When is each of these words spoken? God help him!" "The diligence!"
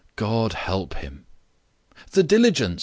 God 0.15 0.53
help 0.53 0.95
him!" 0.95 1.27
"The 2.13 2.23
diligence!" 2.23 2.79